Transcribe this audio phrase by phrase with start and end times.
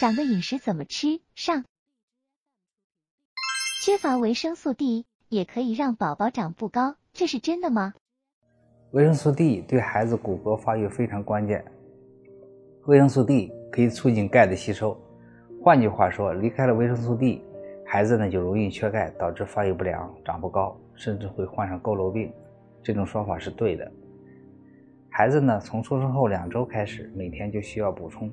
[0.00, 1.20] 长个饮食怎么吃？
[1.36, 1.64] 上。
[3.84, 7.94] 缺乏维生素 D 也可以让宝宝长不高，这是真的吗？
[8.90, 11.64] 维生素 D 对孩子骨骼发育非常关键。
[12.86, 15.00] 维生素 D 可以促进钙的吸收，
[15.62, 17.40] 换句话说，离开了维生素 D，
[17.86, 22.32] 孩子呢就容易缺钙，导致发育不良、长不高，甚至会患上佝偻病。
[22.82, 23.90] 这种说法是对的。
[25.08, 28.28] 孩子呢，从出生后两周开始，每天就需要补充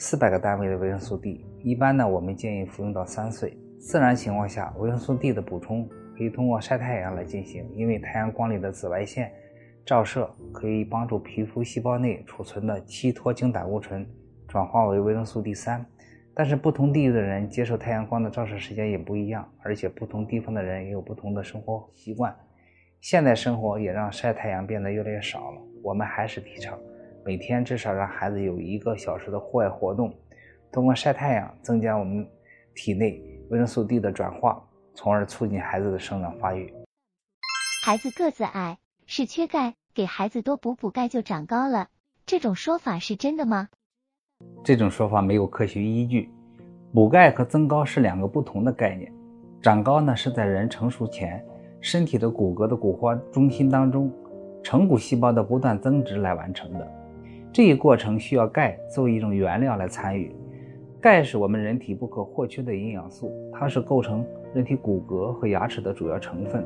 [0.00, 1.44] 四百个单位的维生素 D。
[1.64, 3.58] 一般呢，我们建议服用到三岁。
[3.80, 9.32] 自然情况下，维生素 D 的补充可以通过晒太阳来进行，因为太阳光里的紫外线
[9.84, 14.08] 照射可以帮助皮肤细胞内储存的七脱氢胆固醇
[14.46, 15.84] 转化为维生素 D 三。
[16.32, 22.32] 但是不同地域的人接受太阳光的照射时间也不一样，而且不同地方的人也有不同的生活习惯。
[23.00, 25.60] 现代生活也让晒太阳变得越来越少了。
[25.82, 26.78] 我们还是提倡
[27.28, 30.10] 每天至少让孩子有一个小时的户外活动，
[30.72, 32.26] 通过晒太阳增加我们
[32.74, 34.58] 体内维生素 D 的转化，
[34.94, 36.72] 从而促进孩子的生长发育。
[37.84, 41.88] 孩子个子矮是缺钙，给孩子多补补钙就长高了，
[42.24, 43.68] 这种说法是真的吗？
[44.64, 46.30] 这种说法没有科学依据。
[46.94, 49.12] 补钙和增高是两个不同的概念。
[49.60, 51.44] 长高呢是在人成熟前，
[51.82, 54.10] 身体的骨骼的骨化中心当中。
[54.60, 56.92] 成骨细胞的不断增殖来完成的，
[57.52, 60.34] 这一过程需要钙作为一种原料来参与。
[61.00, 66.64] 钙是我们人体不可或缺的营养素，它是构成人体骨骼和牙齿的主要成分。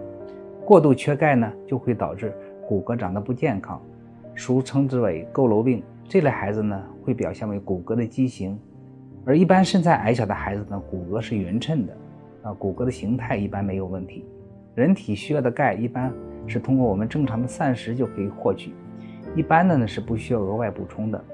[0.65, 2.35] 过度缺钙呢，就会导致
[2.67, 3.81] 骨骼长得不健康，
[4.35, 5.83] 俗称之为佝偻病。
[6.09, 8.59] 这类孩子呢，会表现为骨骼的畸形。
[9.25, 11.97] 而一般身材矮小的孩子呢，骨骼是匀称的，
[12.43, 14.25] 啊，骨骼的形态一般没有问题。
[14.75, 16.13] 人体需要的钙一般。
[16.45, 18.75] 是通过我们正常的膳食就可以获取，
[19.35, 21.25] 一般的呢是不需要额外补充的。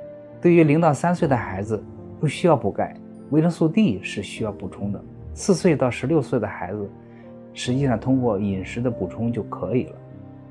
[0.41, 1.82] 对于零到三岁的孩子，
[2.20, 2.94] 不需要补钙，
[3.30, 5.04] 维生素 D 是需要补充的。
[5.34, 6.88] 四岁到十六岁的孩子，
[7.53, 9.97] 实际上通过饮食的补充就可以了。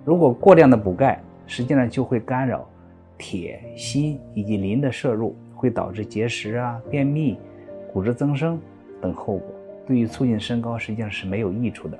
[0.03, 2.67] 如果过量的补钙，实际上就会干扰
[3.17, 7.37] 铁、锌以及磷的摄入，会导致结石啊、便秘、
[7.93, 8.59] 骨质增生
[9.01, 11.97] 等后果，对于促进身高实际上是没有益处的。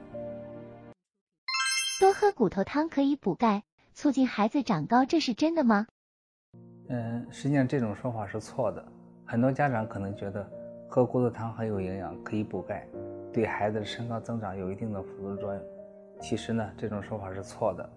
[2.00, 3.64] 多喝骨头汤可以补钙，
[3.98, 5.88] 促进孩子长高，这是真的吗？
[6.90, 8.86] 嗯，实际上这种说法是错的。
[9.26, 10.48] 很多家长可能觉得
[10.88, 12.88] 喝骨头汤很有营养，可以补钙，
[13.34, 15.64] 对孩子的身高增长有一定的辅助作用。
[16.22, 17.90] 其实呢，这种说法是错的。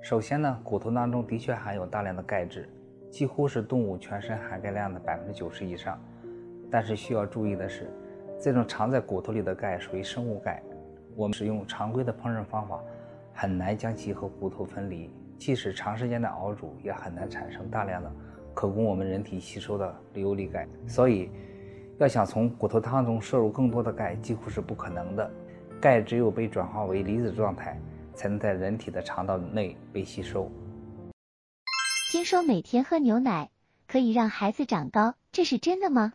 [0.00, 2.66] 首先呢，骨头当中的确含有大量的钙质，
[3.10, 6.00] 几乎是动物全身含钙量的百分之九十以上。
[6.70, 7.90] 但是需要注意的是，
[8.40, 10.62] 这种藏在骨头里的钙属于生物钙，
[11.14, 12.80] 我们使用常规的烹饪方法。
[13.34, 15.10] 很难将其和骨头分离，
[15.44, 18.08] 即使长时间的熬煮，也很难产生大量的
[18.54, 20.68] 可供我们人体吸收的游离钙。
[20.86, 21.32] 所以，
[21.98, 25.28] 要想从骨头汤中摄入更多的钙，几乎是不可能的。
[25.80, 27.76] 钙只有被转化为离子状态，
[28.14, 30.48] 才能在人体的肠道内被吸收。
[32.12, 33.50] 听说每天喝牛奶
[33.88, 36.12] 可以让孩子长高，这是真的吗？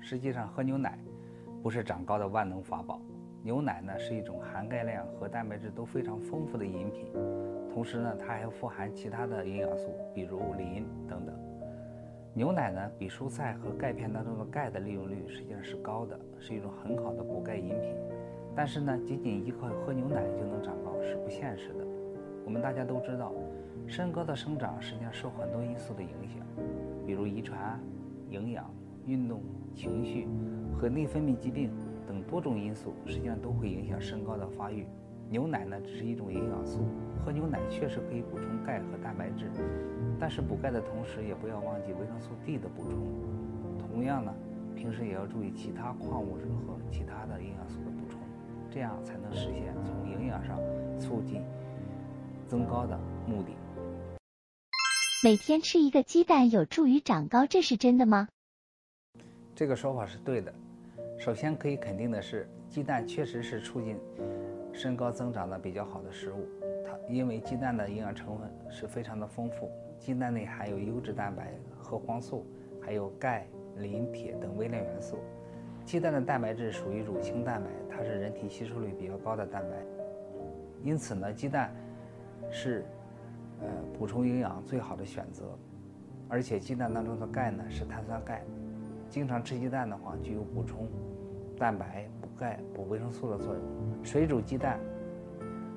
[0.00, 0.98] 实际上，喝牛奶
[1.62, 2.98] 不是长高的万能法宝。
[3.44, 7.08] 牛奶呢是一种含钙量和蛋白质都非常丰富的饮品，
[7.74, 11.34] 同时呢它还富含其他的营养素，比如磷等等。
[12.34, 17.96] 牛奶呢比蔬菜和钙片当中的钙的利用率实际上是高的，是一种很好的补钙饮品。
[18.54, 21.84] 但是呢，仅仅依靠喝牛奶就能长高是不现实的。
[22.44, 23.32] 我们大家都知道，
[23.88, 26.46] 身高的生长实际上受很多因素的影响，
[27.04, 27.80] 比如遗传、
[28.30, 28.72] 营养、
[29.04, 29.40] 运动、
[29.74, 30.28] 情绪
[30.78, 31.72] 和内分泌疾病。
[32.32, 34.86] 等多种因素实际上都会影响身高的发育。
[35.28, 36.80] 牛奶呢只是一种营养素，
[37.22, 39.50] 喝牛奶确实可以补充钙和蛋白质，
[40.18, 42.98] 但是补钙的同时也不要忘记维生素 D 的补充。
[43.78, 44.34] 同样呢，
[44.74, 48.18] 平时也要注意其他矿物质和其他的营养素的补充，
[48.70, 50.58] 这样才能实现从营养上
[50.98, 51.42] 促进
[52.46, 53.52] 增高的目的。
[55.22, 58.28] 每天吃一个鸡蛋有助于长高，这是真的吗？
[59.54, 60.52] 这个说法是对的。
[61.22, 63.96] 首先可以肯定的是，鸡蛋确实是促进
[64.72, 66.48] 身高增长的比较好的食物。
[66.84, 69.70] 它因为鸡蛋的营养成分是非常的丰富，
[70.00, 72.44] 鸡蛋内含有优质蛋白、核黄素，
[72.80, 73.46] 还有钙、
[73.76, 75.16] 磷、铁等微量元素。
[75.84, 79.76] 鸡蛋的蛋白质属于乳清蛋白，它是人体吸收率比较高的蛋白。
[80.82, 81.72] 因此呢，鸡蛋
[82.50, 82.84] 是
[83.60, 85.56] 呃补充营养最好的选择。
[86.28, 88.42] 而且鸡蛋当中的钙呢是碳酸钙，
[89.12, 90.88] 经常吃鸡蛋的话，具有补充。
[91.58, 93.62] 蛋白补钙、补维生素的作用。
[94.02, 94.80] 水煮鸡蛋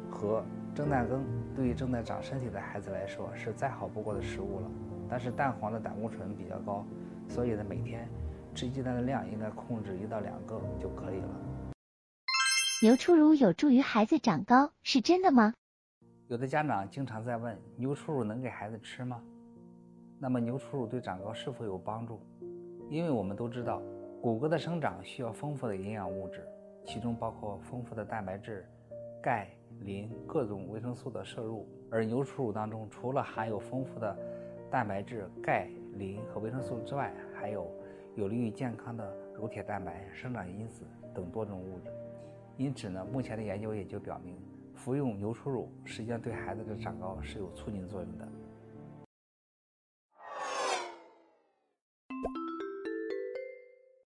[0.09, 0.41] 和
[0.73, 1.21] 蒸蛋羹
[1.53, 4.71] 对于正在长身体的孩子来说是再好不过的食物了。
[5.09, 6.85] 但是蛋黄的胆固醇比较高，
[7.27, 8.07] 所以呢每天
[8.53, 11.29] 吃鸡蛋的量应该控制一到两个就可以了。
[12.81, 15.53] 牛初乳有助于孩子长高，是真的吗？
[16.29, 19.21] 有的家长经常在问：牛初乳能给孩子吃吗？
[20.19, 22.21] 那么牛初乳对长高是否有帮助？
[22.89, 23.81] 因为我们都知道，
[24.21, 26.47] 骨骼的生长需要丰富的营养物质，
[26.83, 28.65] 其中包括丰富的蛋白质、
[29.21, 29.49] 钙、
[29.81, 31.67] 磷各种维生素的摄入。
[31.89, 34.15] 而牛初乳当中，除了含有丰富的
[34.69, 37.67] 蛋白质、钙、磷和维生素之外，还有
[38.15, 41.91] 有利于健康的乳铁蛋白、生长因子等多种物质。
[42.57, 44.37] 因此呢，目前的研究也就表明，
[44.75, 48.27] 服用牛初乳实际上对孩子的长高是有促进作用的。